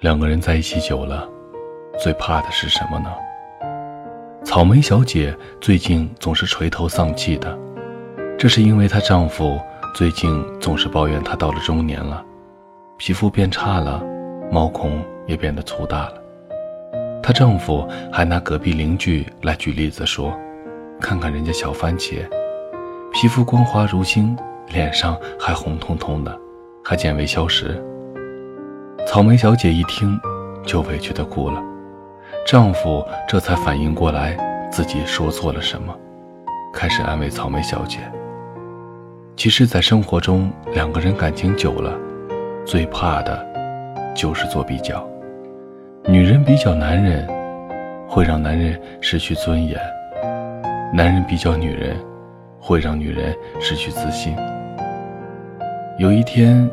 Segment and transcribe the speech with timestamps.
[0.00, 1.28] 两个人在一起久了，
[1.98, 3.10] 最怕的是什么呢？
[4.42, 7.54] 草莓小姐最近总是垂头丧气的，
[8.38, 9.60] 这是因为她丈夫
[9.94, 12.24] 最近总是抱怨她到了中年了，
[12.96, 14.02] 皮肤变差了，
[14.50, 16.14] 毛孔也变得粗大了。
[17.22, 20.34] 她丈夫还拿隔壁邻居来举例子说
[20.98, 22.26] ：“看看人家小番茄，
[23.12, 24.34] 皮肤光滑如新，
[24.68, 26.34] 脸上还红彤彤的，
[26.82, 27.78] 还减肥消食。”
[29.06, 30.18] 草莓小姐一听，
[30.64, 31.60] 就委屈的哭了。
[32.46, 34.36] 丈夫这才反应过来
[34.70, 35.94] 自己说错了什么，
[36.72, 37.98] 开始安慰草莓小姐。
[39.36, 41.98] 其实，在生活中，两个人感情久了，
[42.64, 43.44] 最怕的，
[44.14, 45.04] 就是做比较。
[46.06, 47.26] 女人比较男人，
[48.08, 49.76] 会让男人失去尊严；
[50.94, 51.96] 男人比较女人，
[52.60, 54.36] 会让女人失去自信。
[55.98, 56.68] 有一天，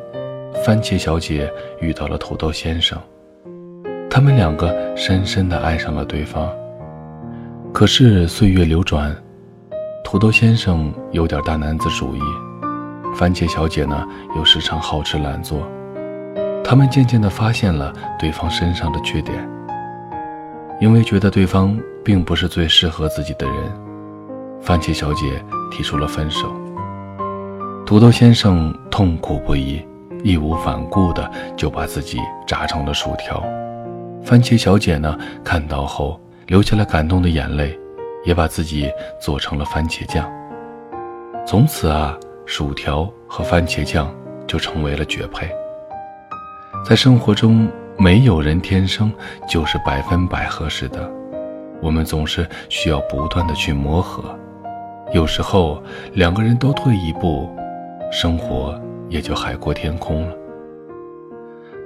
[0.66, 3.00] 番茄小姐遇到了土豆先生。
[4.10, 6.50] 他们两个深深的爱上了对方。
[7.74, 9.16] 可是岁月流转，
[10.04, 12.22] 土豆先生有点大男子主义，
[13.16, 15.68] 番茄小姐呢又时常好吃懒做。
[16.64, 19.48] 他们渐渐的发现了对方身上的缺点，
[20.82, 23.56] 因为觉得对方并不是最适合自己的人，
[24.60, 26.52] 番茄小姐提出了分手。
[27.86, 29.82] 土豆先生痛苦不已，
[30.24, 33.42] 义无反顾地就把自己炸成了薯条。
[34.24, 37.78] 番茄小姐呢，看到后流下了感动的眼泪，
[38.26, 40.30] 也把自己做成了番茄酱。
[41.46, 44.14] 从此啊，薯条和番茄酱
[44.46, 45.50] 就成为了绝配。
[46.86, 49.12] 在生活中，没有人天生
[49.48, 51.10] 就是百分百合适的，
[51.82, 54.24] 我们总是需要不断的去磨合。
[55.14, 55.82] 有时候，
[56.14, 57.50] 两个人都退一步，
[58.12, 58.80] 生活
[59.10, 60.34] 也就海阔天空了。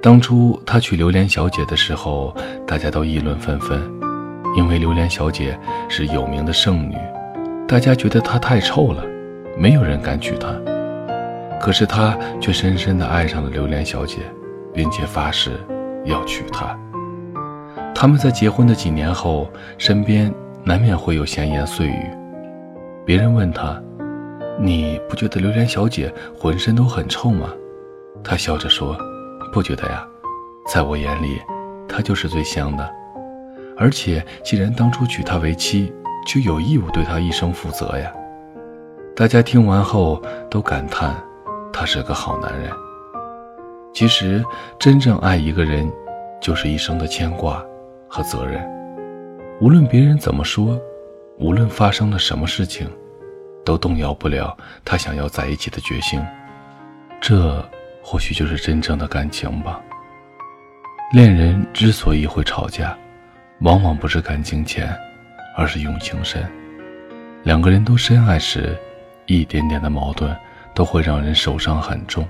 [0.01, 3.79] 当初他娶榴莲小姐的时候，大家都议论纷纷，
[4.55, 6.95] 因为榴莲小姐是有名的剩女，
[7.67, 9.03] 大家觉得她太臭了，
[9.55, 10.55] 没有人敢娶她。
[11.59, 14.17] 可是他却深深地爱上了榴莲小姐，
[14.73, 15.51] 并且发誓
[16.05, 16.75] 要娶她。
[17.93, 20.33] 他们在结婚的几年后，身边
[20.63, 22.09] 难免会有闲言碎语，
[23.05, 23.79] 别人问他
[24.61, 27.49] ：“你不觉得榴莲小姐浑身都很臭吗？”
[28.23, 28.95] 他笑着说。
[29.51, 30.07] 不觉得呀，
[30.65, 31.37] 在我眼里，
[31.85, 32.89] 她就是最香的。
[33.77, 35.91] 而且，既然当初娶她为妻，
[36.25, 38.09] 就有义务对她一生负责呀。
[39.13, 41.13] 大家听完后都感叹，
[41.73, 42.71] 他是个好男人。
[43.93, 44.41] 其实，
[44.79, 45.91] 真正爱一个人，
[46.41, 47.61] 就是一生的牵挂
[48.07, 48.65] 和责任。
[49.59, 50.79] 无论别人怎么说，
[51.39, 52.89] 无论发生了什么事情，
[53.63, 56.21] 都动摇不了他想要在一起的决心。
[57.19, 57.63] 这。
[58.03, 59.79] 或许就是真正的感情吧。
[61.13, 62.97] 恋人之所以会吵架，
[63.59, 64.91] 往往不是感情浅，
[65.55, 66.43] 而是用情深。
[67.43, 68.75] 两个人都深爱时，
[69.27, 70.35] 一点点的矛盾
[70.73, 72.27] 都会让人受伤很重。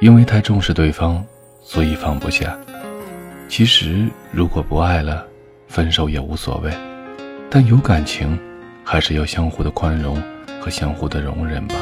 [0.00, 1.24] 因为太重视对方，
[1.62, 2.54] 所以放不下。
[3.48, 5.26] 其实，如果不爱了，
[5.66, 6.70] 分手也无所谓。
[7.48, 8.38] 但有感情，
[8.84, 10.22] 还是要相互的宽容
[10.64, 11.74] 和相互的容忍吧。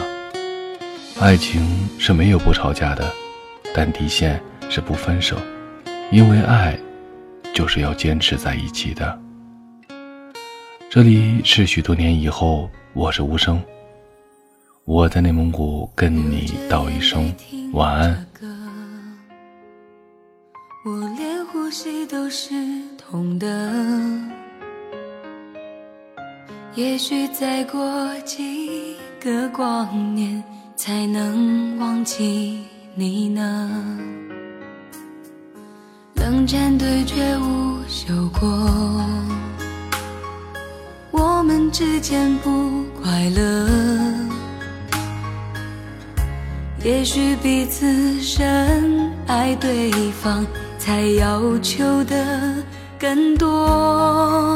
[1.21, 3.09] 爱情是没有不吵架的，
[3.73, 5.37] 但底线是不分手，
[6.11, 6.77] 因为爱
[7.55, 9.17] 就是要坚持在一起的。
[10.91, 13.63] 这里是许多年以后，我是无声，
[14.85, 17.33] 我在内蒙古跟你道一声
[17.75, 18.27] 晚安。
[20.85, 22.51] 我连呼吸都是
[22.99, 23.47] 痛的，
[26.75, 27.81] 也许再过
[28.25, 30.43] 几个光年。
[30.75, 32.59] 才能忘记
[32.97, 33.71] 你呢？
[36.17, 38.49] 冷战对决无休过，
[41.13, 43.69] 我们之间不快乐。
[46.83, 50.45] 也许彼此深爱对方，
[50.79, 52.57] 才要求的
[52.99, 54.52] 更多。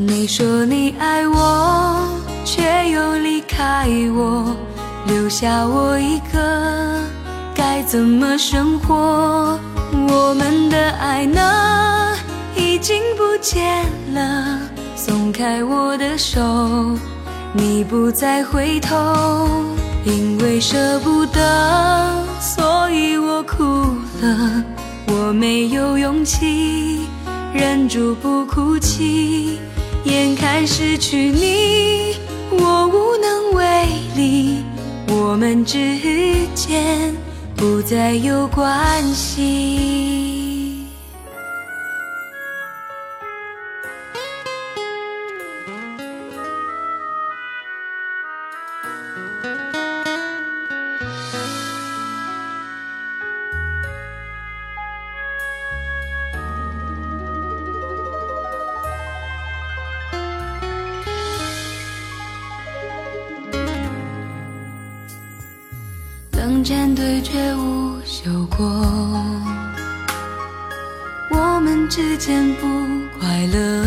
[0.00, 2.08] 你说你爱我。
[2.44, 4.56] 却又离开我，
[5.06, 7.02] 留下我一个，
[7.52, 9.58] 该怎么生活？
[10.08, 12.16] 我们的爱呢？
[12.56, 13.84] 已经不见
[14.14, 14.60] 了。
[14.94, 16.40] 松开我的手，
[17.52, 18.96] 你不再回头，
[20.04, 23.64] 因为舍不得，所以我哭
[24.22, 24.64] 了。
[25.08, 27.00] 我没有勇气
[27.52, 29.58] 忍住不哭泣，
[30.08, 32.16] 眼看失去你。
[32.50, 34.64] 我无能为力，
[35.08, 35.76] 我们之
[36.54, 37.14] 间
[37.54, 39.97] 不再有关系。
[66.68, 68.66] 战对决无休过，
[71.30, 72.66] 我们之间不
[73.18, 73.84] 快乐。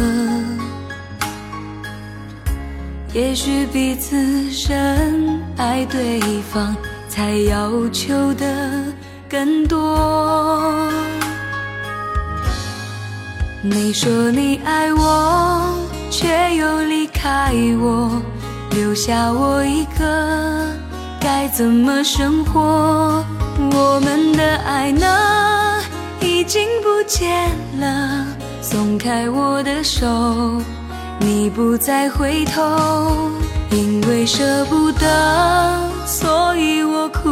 [3.13, 6.19] 也许彼此深爱对
[6.51, 6.75] 方，
[7.07, 8.83] 才要求的
[9.29, 10.91] 更多。
[13.61, 15.71] 你说你爱我，
[16.09, 18.19] 却又离开我，
[18.71, 20.90] 留下我一个。
[21.21, 23.23] 该怎么生活？
[23.73, 25.79] 我们的爱呢？
[26.19, 28.25] 已经不见了。
[28.61, 30.07] 松开我的手，
[31.19, 33.29] 你不再回头。
[33.69, 37.29] 因为舍不得，所以我哭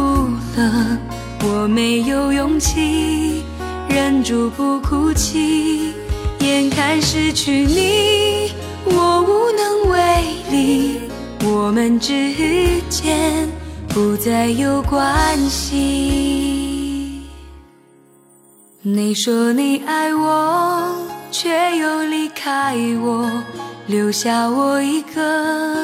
[0.56, 0.98] 了。
[1.42, 3.42] 我没有勇气
[3.88, 5.92] 忍住不哭泣，
[6.38, 8.52] 眼看失去你，
[8.84, 11.00] 我无能为力。
[11.44, 12.34] 我们之
[12.88, 13.48] 间。
[13.92, 17.22] 不再有关系。
[18.82, 20.94] 你说你爱我，
[21.32, 23.28] 却又离开我，
[23.86, 25.76] 留下我一个，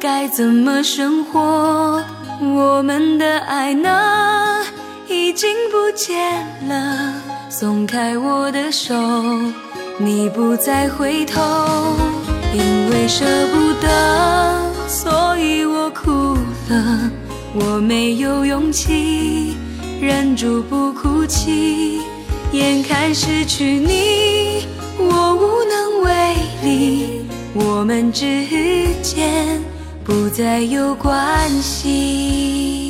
[0.00, 2.02] 该怎么生活？
[2.40, 4.64] 我们的爱呢？
[5.06, 7.12] 已经不见了。
[7.50, 8.94] 松开我的手，
[9.98, 11.42] 你不再回头，
[12.54, 16.10] 因为舍不得，所以我哭
[16.70, 17.10] 了。
[17.52, 19.56] 我没有勇气
[20.00, 22.00] 忍住不哭泣，
[22.52, 24.66] 眼看失去你，
[24.98, 27.20] 我无能为力。
[27.52, 28.46] 我们之
[29.02, 29.60] 间
[30.04, 32.89] 不再有关系。